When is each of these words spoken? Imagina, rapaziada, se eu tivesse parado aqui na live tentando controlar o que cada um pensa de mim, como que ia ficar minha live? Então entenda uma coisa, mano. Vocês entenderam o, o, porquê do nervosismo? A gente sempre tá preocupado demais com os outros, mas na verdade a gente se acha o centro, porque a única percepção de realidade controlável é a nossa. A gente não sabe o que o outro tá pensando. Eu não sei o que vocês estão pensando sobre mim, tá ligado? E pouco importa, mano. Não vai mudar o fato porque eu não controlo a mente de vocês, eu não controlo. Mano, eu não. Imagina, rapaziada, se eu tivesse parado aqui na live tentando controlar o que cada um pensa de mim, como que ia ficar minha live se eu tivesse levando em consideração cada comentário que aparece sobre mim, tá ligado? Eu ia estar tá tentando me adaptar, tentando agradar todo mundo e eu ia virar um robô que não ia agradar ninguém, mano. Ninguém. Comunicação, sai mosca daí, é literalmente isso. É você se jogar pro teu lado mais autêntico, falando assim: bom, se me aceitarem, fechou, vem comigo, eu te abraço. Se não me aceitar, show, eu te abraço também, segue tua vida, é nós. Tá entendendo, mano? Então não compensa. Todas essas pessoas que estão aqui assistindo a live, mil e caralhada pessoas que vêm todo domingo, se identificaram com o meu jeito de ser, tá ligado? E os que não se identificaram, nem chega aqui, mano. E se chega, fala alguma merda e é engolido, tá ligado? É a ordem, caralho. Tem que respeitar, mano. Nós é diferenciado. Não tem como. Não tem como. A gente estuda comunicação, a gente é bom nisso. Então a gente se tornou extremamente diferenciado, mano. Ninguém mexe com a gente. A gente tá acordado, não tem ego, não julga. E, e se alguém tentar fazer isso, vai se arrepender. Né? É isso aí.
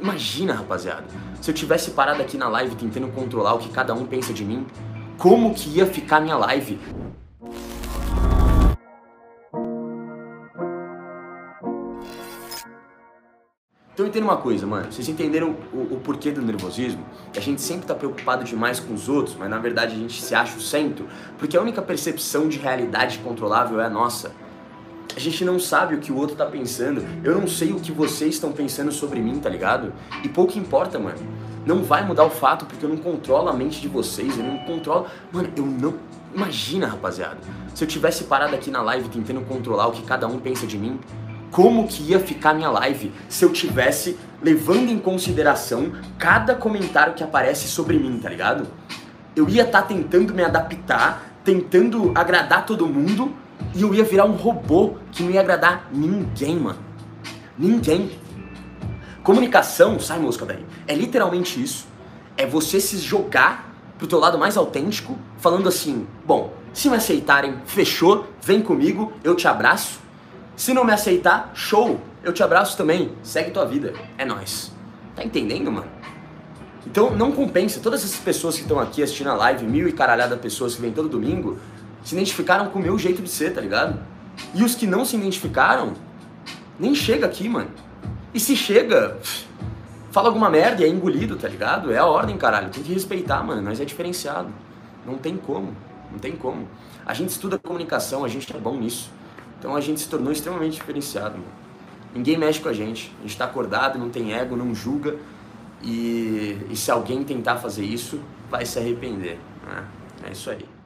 Imagina, 0.00 0.54
rapaziada, 0.54 1.04
se 1.42 1.50
eu 1.50 1.54
tivesse 1.54 1.90
parado 1.90 2.22
aqui 2.22 2.38
na 2.38 2.48
live 2.48 2.74
tentando 2.74 3.08
controlar 3.08 3.52
o 3.54 3.58
que 3.58 3.68
cada 3.68 3.92
um 3.92 4.06
pensa 4.06 4.32
de 4.32 4.44
mim, 4.44 4.66
como 5.18 5.54
que 5.54 5.68
ia 5.68 5.84
ficar 5.84 6.20
minha 6.20 6.36
live? 6.38 6.80
Então 13.92 14.06
entenda 14.08 14.24
uma 14.24 14.38
coisa, 14.38 14.66
mano. 14.66 14.90
Vocês 14.90 15.06
entenderam 15.10 15.54
o, 15.70 15.94
o, 15.94 16.00
porquê 16.02 16.30
do 16.30 16.40
nervosismo? 16.40 17.04
A 17.36 17.40
gente 17.40 17.60
sempre 17.60 17.86
tá 17.86 17.94
preocupado 17.94 18.42
demais 18.42 18.80
com 18.80 18.94
os 18.94 19.10
outros, 19.10 19.36
mas 19.38 19.50
na 19.50 19.58
verdade 19.58 19.94
a 19.94 19.98
gente 19.98 20.22
se 20.22 20.34
acha 20.34 20.56
o 20.56 20.60
centro, 20.62 21.06
porque 21.38 21.54
a 21.54 21.60
única 21.60 21.82
percepção 21.82 22.48
de 22.48 22.58
realidade 22.58 23.18
controlável 23.18 23.78
é 23.78 23.84
a 23.84 23.90
nossa. 23.90 24.32
A 25.16 25.20
gente 25.20 25.44
não 25.44 25.58
sabe 25.58 25.94
o 25.94 25.98
que 25.98 26.12
o 26.12 26.16
outro 26.16 26.36
tá 26.36 26.46
pensando. 26.46 27.04
Eu 27.24 27.38
não 27.38 27.46
sei 27.46 27.72
o 27.72 27.80
que 27.80 27.92
vocês 27.92 28.34
estão 28.34 28.52
pensando 28.52 28.92
sobre 28.92 29.20
mim, 29.20 29.38
tá 29.38 29.48
ligado? 29.48 29.92
E 30.22 30.28
pouco 30.28 30.58
importa, 30.58 30.98
mano. 30.98 31.18
Não 31.66 31.82
vai 31.82 32.04
mudar 32.04 32.24
o 32.24 32.30
fato 32.30 32.64
porque 32.64 32.84
eu 32.84 32.88
não 32.88 32.96
controlo 32.96 33.48
a 33.48 33.52
mente 33.52 33.80
de 33.80 33.88
vocês, 33.88 34.38
eu 34.38 34.44
não 34.44 34.58
controlo. 34.58 35.06
Mano, 35.32 35.50
eu 35.56 35.66
não. 35.66 35.94
Imagina, 36.34 36.86
rapaziada, 36.86 37.38
se 37.74 37.82
eu 37.82 37.88
tivesse 37.88 38.24
parado 38.24 38.54
aqui 38.54 38.70
na 38.70 38.80
live 38.82 39.08
tentando 39.08 39.40
controlar 39.42 39.88
o 39.88 39.92
que 39.92 40.02
cada 40.02 40.28
um 40.28 40.38
pensa 40.38 40.64
de 40.64 40.78
mim, 40.78 41.00
como 41.50 41.88
que 41.88 42.04
ia 42.04 42.20
ficar 42.20 42.54
minha 42.54 42.70
live 42.70 43.12
se 43.28 43.44
eu 43.44 43.52
tivesse 43.52 44.16
levando 44.40 44.90
em 44.90 44.98
consideração 44.98 45.92
cada 46.16 46.54
comentário 46.54 47.14
que 47.14 47.24
aparece 47.24 47.66
sobre 47.66 47.98
mim, 47.98 48.18
tá 48.22 48.28
ligado? 48.28 48.68
Eu 49.34 49.48
ia 49.48 49.64
estar 49.64 49.82
tá 49.82 49.88
tentando 49.88 50.32
me 50.32 50.42
adaptar, 50.42 51.40
tentando 51.44 52.12
agradar 52.14 52.64
todo 52.64 52.86
mundo 52.86 53.34
e 53.74 53.82
eu 53.82 53.94
ia 53.94 54.04
virar 54.04 54.24
um 54.24 54.36
robô 54.36 54.96
que 55.12 55.22
não 55.22 55.30
ia 55.30 55.40
agradar 55.40 55.88
ninguém, 55.92 56.58
mano. 56.58 56.78
Ninguém. 57.58 58.10
Comunicação, 59.22 60.00
sai 60.00 60.18
mosca 60.18 60.46
daí, 60.46 60.64
é 60.88 60.94
literalmente 60.94 61.62
isso. 61.62 61.86
É 62.36 62.46
você 62.46 62.80
se 62.80 62.98
jogar 62.98 63.70
pro 63.98 64.06
teu 64.06 64.18
lado 64.18 64.38
mais 64.38 64.56
autêntico, 64.56 65.16
falando 65.38 65.68
assim: 65.68 66.06
bom, 66.24 66.52
se 66.72 66.88
me 66.88 66.96
aceitarem, 66.96 67.56
fechou, 67.66 68.26
vem 68.42 68.62
comigo, 68.62 69.12
eu 69.22 69.34
te 69.34 69.46
abraço. 69.46 70.00
Se 70.56 70.72
não 70.72 70.84
me 70.84 70.92
aceitar, 70.92 71.52
show, 71.54 72.00
eu 72.22 72.32
te 72.32 72.42
abraço 72.42 72.76
também, 72.76 73.12
segue 73.22 73.50
tua 73.50 73.64
vida, 73.64 73.94
é 74.16 74.24
nós. 74.24 74.72
Tá 75.14 75.24
entendendo, 75.24 75.70
mano? 75.70 75.88
Então 76.86 77.14
não 77.14 77.32
compensa. 77.32 77.80
Todas 77.80 78.04
essas 78.04 78.18
pessoas 78.18 78.56
que 78.56 78.62
estão 78.62 78.78
aqui 78.78 79.02
assistindo 79.02 79.30
a 79.30 79.34
live, 79.34 79.66
mil 79.66 79.88
e 79.88 79.92
caralhada 79.92 80.36
pessoas 80.36 80.74
que 80.74 80.80
vêm 80.80 80.92
todo 80.92 81.08
domingo, 81.08 81.58
se 82.02 82.14
identificaram 82.14 82.70
com 82.70 82.78
o 82.78 82.82
meu 82.82 82.98
jeito 82.98 83.22
de 83.22 83.28
ser, 83.28 83.54
tá 83.54 83.60
ligado? 83.60 84.00
E 84.54 84.62
os 84.62 84.74
que 84.74 84.86
não 84.86 85.04
se 85.04 85.16
identificaram, 85.16 85.94
nem 86.78 86.94
chega 86.94 87.26
aqui, 87.26 87.48
mano. 87.48 87.70
E 88.32 88.40
se 88.40 88.56
chega, 88.56 89.18
fala 90.10 90.28
alguma 90.28 90.48
merda 90.48 90.82
e 90.82 90.84
é 90.84 90.88
engolido, 90.88 91.36
tá 91.36 91.48
ligado? 91.48 91.92
É 91.92 91.98
a 91.98 92.06
ordem, 92.06 92.36
caralho. 92.36 92.70
Tem 92.70 92.82
que 92.82 92.92
respeitar, 92.92 93.42
mano. 93.42 93.60
Nós 93.60 93.80
é 93.80 93.84
diferenciado. 93.84 94.48
Não 95.04 95.18
tem 95.18 95.36
como. 95.36 95.74
Não 96.10 96.18
tem 96.18 96.36
como. 96.36 96.68
A 97.04 97.14
gente 97.14 97.30
estuda 97.30 97.58
comunicação, 97.58 98.24
a 98.24 98.28
gente 98.28 98.54
é 98.54 98.58
bom 98.58 98.76
nisso. 98.76 99.10
Então 99.58 99.76
a 99.76 99.80
gente 99.80 100.00
se 100.00 100.08
tornou 100.08 100.32
extremamente 100.32 100.74
diferenciado, 100.74 101.36
mano. 101.38 101.60
Ninguém 102.14 102.36
mexe 102.36 102.60
com 102.60 102.68
a 102.68 102.72
gente. 102.72 103.12
A 103.20 103.22
gente 103.22 103.36
tá 103.36 103.44
acordado, 103.44 103.98
não 103.98 104.10
tem 104.10 104.32
ego, 104.32 104.56
não 104.56 104.74
julga. 104.74 105.16
E, 105.82 106.58
e 106.70 106.76
se 106.76 106.90
alguém 106.90 107.22
tentar 107.24 107.56
fazer 107.56 107.84
isso, 107.84 108.20
vai 108.50 108.66
se 108.66 108.78
arrepender. 108.78 109.38
Né? 109.66 109.84
É 110.28 110.32
isso 110.32 110.50
aí. 110.50 110.79